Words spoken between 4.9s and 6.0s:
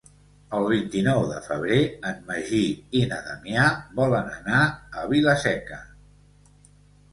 a Vila-seca.